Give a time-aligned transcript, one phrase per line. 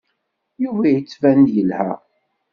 [0.63, 1.89] Yuba yettban-d yelha.